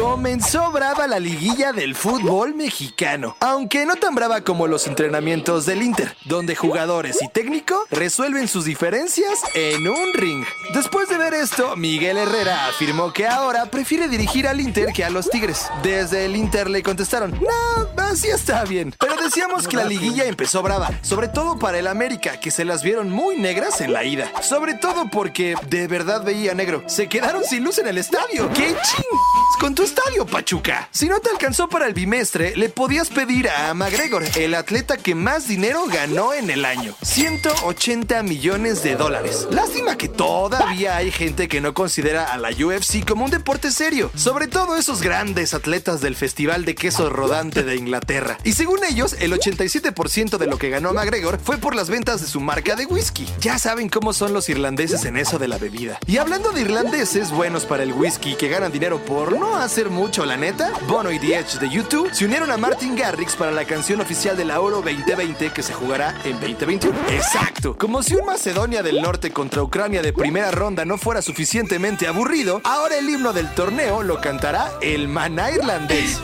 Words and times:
Comenzó 0.00 0.72
brava 0.72 1.06
la 1.06 1.18
liguilla 1.18 1.74
del 1.74 1.94
fútbol 1.94 2.54
mexicano, 2.54 3.36
aunque 3.38 3.84
no 3.84 3.96
tan 3.96 4.14
brava 4.14 4.40
como 4.40 4.66
los 4.66 4.86
entrenamientos 4.86 5.66
del 5.66 5.82
Inter, 5.82 6.16
donde 6.24 6.56
jugadores 6.56 7.18
y 7.20 7.28
técnico 7.28 7.84
resuelven 7.90 8.48
sus 8.48 8.64
diferencias 8.64 9.38
en 9.54 9.86
un 9.86 10.14
ring. 10.14 10.42
Después 10.72 11.10
de 11.10 11.18
ver 11.18 11.34
esto, 11.34 11.76
Miguel 11.76 12.16
Herrera 12.16 12.68
afirmó 12.68 13.12
que 13.12 13.26
ahora 13.26 13.66
prefiere 13.66 14.08
dirigir 14.08 14.48
al 14.48 14.62
Inter 14.62 14.90
que 14.94 15.04
a 15.04 15.10
los 15.10 15.28
Tigres. 15.28 15.68
Desde 15.82 16.24
el 16.24 16.34
Inter 16.34 16.70
le 16.70 16.82
contestaron, 16.82 17.32
no, 17.32 18.02
así 18.02 18.28
está 18.28 18.64
bien. 18.64 18.94
Pero 18.98 19.20
decíamos 19.22 19.68
que 19.68 19.76
la 19.76 19.84
liguilla 19.84 20.24
empezó 20.24 20.62
brava, 20.62 20.90
sobre 21.02 21.28
todo 21.28 21.58
para 21.58 21.78
el 21.78 21.86
América, 21.86 22.40
que 22.40 22.50
se 22.50 22.64
las 22.64 22.82
vieron 22.82 23.10
muy 23.10 23.36
negras 23.36 23.82
en 23.82 23.92
la 23.92 24.02
ida. 24.04 24.32
Sobre 24.40 24.72
todo 24.72 25.10
porque 25.10 25.56
de 25.68 25.86
verdad 25.88 26.24
veía 26.24 26.54
negro. 26.54 26.84
Se 26.86 27.06
quedaron 27.06 27.44
sin 27.44 27.64
luz 27.64 27.76
en 27.78 27.86
el 27.86 27.98
estadio. 27.98 28.50
¡Qué 28.54 28.68
ching! 28.68 29.18
Con 29.60 29.74
estadio, 29.90 30.24
Pachuca. 30.24 30.88
Si 30.92 31.08
no 31.08 31.18
te 31.18 31.30
alcanzó 31.30 31.68
para 31.68 31.86
el 31.86 31.94
bimestre, 31.94 32.56
le 32.56 32.68
podías 32.68 33.08
pedir 33.08 33.48
a 33.48 33.74
McGregor, 33.74 34.22
el 34.36 34.54
atleta 34.54 34.96
que 34.96 35.16
más 35.16 35.48
dinero 35.48 35.84
ganó 35.86 36.32
en 36.32 36.48
el 36.48 36.64
año. 36.64 36.94
180 37.02 38.22
millones 38.22 38.84
de 38.84 38.94
dólares. 38.94 39.48
Lástima 39.50 39.96
que 39.96 40.08
todavía 40.08 40.96
hay 40.96 41.10
gente 41.10 41.48
que 41.48 41.60
no 41.60 41.74
considera 41.74 42.32
a 42.32 42.38
la 42.38 42.50
UFC 42.50 43.04
como 43.04 43.24
un 43.24 43.32
deporte 43.32 43.72
serio. 43.72 44.12
Sobre 44.14 44.46
todo 44.46 44.76
esos 44.76 45.02
grandes 45.02 45.54
atletas 45.54 46.00
del 46.00 46.14
Festival 46.14 46.64
de 46.64 46.76
Queso 46.76 47.10
Rodante 47.10 47.64
de 47.64 47.74
Inglaterra. 47.74 48.38
Y 48.44 48.52
según 48.52 48.84
ellos, 48.84 49.16
el 49.18 49.32
87% 49.32 50.38
de 50.38 50.46
lo 50.46 50.56
que 50.56 50.70
ganó 50.70 50.92
McGregor 50.92 51.40
fue 51.42 51.58
por 51.58 51.74
las 51.74 51.90
ventas 51.90 52.20
de 52.20 52.28
su 52.28 52.40
marca 52.40 52.76
de 52.76 52.86
whisky. 52.86 53.26
Ya 53.40 53.58
saben 53.58 53.88
cómo 53.88 54.12
son 54.12 54.32
los 54.32 54.48
irlandeses 54.48 55.04
en 55.04 55.16
eso 55.16 55.40
de 55.40 55.48
la 55.48 55.58
bebida. 55.58 55.98
Y 56.06 56.18
hablando 56.18 56.52
de 56.52 56.60
irlandeses 56.60 57.32
buenos 57.32 57.66
para 57.66 57.82
el 57.82 57.92
whisky 57.92 58.36
que 58.36 58.48
ganan 58.48 58.70
dinero 58.70 59.04
por 59.04 59.32
no 59.32 59.56
hacer 59.56 59.79
mucho, 59.88 60.26
la 60.26 60.36
neta, 60.36 60.72
Bono 60.86 61.10
y 61.10 61.18
The 61.18 61.38
Edge 61.38 61.58
de 61.58 61.70
YouTube 61.70 62.10
se 62.12 62.26
unieron 62.26 62.50
a 62.50 62.56
Martin 62.56 62.94
Garrix 62.94 63.34
para 63.36 63.50
la 63.50 63.64
canción 63.64 64.00
oficial 64.00 64.36
de 64.36 64.44
la 64.44 64.56
Euro 64.56 64.82
2020 64.82 65.50
que 65.50 65.62
se 65.62 65.72
jugará 65.72 66.14
en 66.24 66.32
2021. 66.40 66.98
Exacto. 67.08 67.76
Como 67.78 68.02
si 68.02 68.16
un 68.16 68.26
Macedonia 68.26 68.82
del 68.82 69.00
Norte 69.00 69.30
contra 69.30 69.62
Ucrania 69.62 70.02
de 70.02 70.12
primera 70.12 70.50
ronda 70.50 70.84
no 70.84 70.98
fuera 70.98 71.22
suficientemente 71.22 72.06
aburrido, 72.06 72.60
ahora 72.64 72.98
el 72.98 73.08
himno 73.08 73.32
del 73.32 73.48
torneo 73.54 74.02
lo 74.02 74.20
cantará 74.20 74.70
el 74.82 75.08
maná 75.08 75.50
irlandés. 75.52 76.20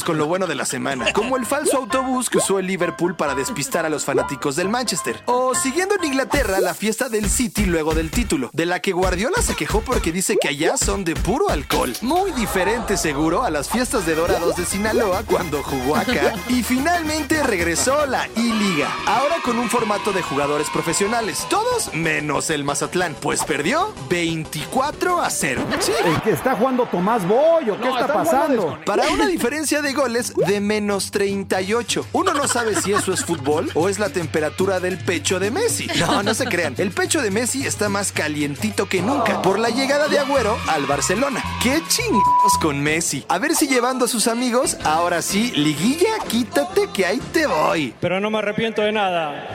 Con 0.00 0.16
lo 0.16 0.26
bueno 0.26 0.46
de 0.46 0.54
la 0.54 0.64
semana, 0.64 1.12
como 1.12 1.36
el 1.36 1.44
falso 1.44 1.76
autobús 1.76 2.30
que 2.30 2.38
usó 2.38 2.58
el 2.58 2.66
Liverpool 2.66 3.14
para 3.14 3.34
despistar 3.34 3.84
a 3.84 3.90
los 3.90 4.06
fanáticos 4.06 4.56
del 4.56 4.70
Manchester. 4.70 5.22
O 5.26 5.54
siguiendo 5.54 5.96
en 5.96 6.04
Inglaterra 6.04 6.60
la 6.60 6.72
fiesta 6.72 7.10
del 7.10 7.28
City 7.28 7.66
luego 7.66 7.94
del 7.94 8.10
título, 8.10 8.48
de 8.54 8.64
la 8.64 8.80
que 8.80 8.92
Guardiola 8.92 9.42
se 9.42 9.54
quejó 9.54 9.82
porque 9.82 10.10
dice 10.10 10.38
que 10.40 10.48
allá 10.48 10.78
son 10.78 11.04
de 11.04 11.14
puro 11.14 11.50
alcohol. 11.50 11.92
Muy 12.00 12.30
diferente 12.32 12.96
seguro 12.96 13.42
a 13.42 13.50
las 13.50 13.68
fiestas 13.68 14.06
de 14.06 14.14
Dorados 14.14 14.56
de 14.56 14.64
Sinaloa 14.64 15.24
cuando 15.24 15.62
jugó 15.62 15.96
acá. 15.96 16.32
Y 16.48 16.62
finalmente 16.62 17.42
regresó 17.42 18.06
la 18.06 18.26
I-Liga, 18.34 18.88
ahora 19.06 19.36
con 19.44 19.58
un 19.58 19.68
formato 19.68 20.12
de 20.12 20.22
jugadores 20.22 20.70
profesionales, 20.70 21.46
todos 21.50 21.92
menos 21.92 22.48
el 22.48 22.64
Mazatlán, 22.64 23.14
pues 23.20 23.44
perdió 23.44 23.92
24 24.08 25.20
a 25.20 25.28
0. 25.28 25.62
Sí, 25.80 25.92
¿El 26.02 26.22
que 26.22 26.30
está 26.30 26.56
jugando 26.56 26.86
Tomás 26.86 27.28
Boy 27.28 27.68
o 27.68 27.78
qué 27.78 27.88
está 27.90 28.10
pasando? 28.12 28.78
para 28.86 29.08
una 29.10 29.26
diferencia 29.26 29.81
de 29.82 29.92
goles 29.92 30.32
de 30.34 30.60
menos 30.60 31.10
38. 31.10 32.06
Uno 32.12 32.32
no 32.34 32.48
sabe 32.48 32.74
si 32.80 32.92
eso 32.92 33.12
es 33.12 33.24
fútbol 33.24 33.70
o 33.74 33.88
es 33.88 33.98
la 33.98 34.10
temperatura 34.10 34.80
del 34.80 34.98
pecho 34.98 35.38
de 35.38 35.50
Messi. 35.50 35.88
No, 35.98 36.22
no 36.22 36.34
se 36.34 36.46
crean. 36.46 36.74
El 36.78 36.90
pecho 36.90 37.20
de 37.20 37.30
Messi 37.30 37.66
está 37.66 37.88
más 37.88 38.12
calientito 38.12 38.88
que 38.88 39.02
nunca 39.02 39.42
por 39.42 39.58
la 39.58 39.70
llegada 39.70 40.08
de 40.08 40.18
Agüero 40.18 40.56
al 40.68 40.86
Barcelona. 40.86 41.42
¡Qué 41.62 41.82
chingados 41.88 42.58
con 42.60 42.80
Messi! 42.80 43.24
A 43.28 43.38
ver 43.38 43.54
si 43.54 43.68
llevando 43.68 44.06
a 44.06 44.08
sus 44.08 44.28
amigos, 44.28 44.76
ahora 44.84 45.22
sí, 45.22 45.52
liguilla, 45.54 46.18
quítate 46.28 46.88
que 46.92 47.06
ahí 47.06 47.20
te 47.32 47.46
voy. 47.46 47.94
Pero 48.00 48.20
no 48.20 48.30
me 48.30 48.38
arrepiento 48.38 48.82
de 48.82 48.92
nada. 48.92 49.48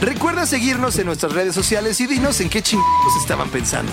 Recuerda 0.00 0.46
seguirnos 0.46 0.98
en 0.98 1.06
nuestras 1.06 1.32
redes 1.32 1.54
sociales 1.54 2.00
y 2.00 2.06
dinos 2.06 2.40
en 2.40 2.50
qué 2.50 2.62
chingados 2.62 3.16
estaban 3.20 3.48
pensando. 3.50 3.92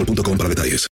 boostmobile.com 0.05 0.37
para 0.37 0.49
detalles. 0.49 0.89